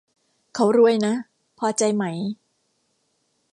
[0.55, 1.13] เขารวยนะ
[1.57, 2.05] พอใจไหม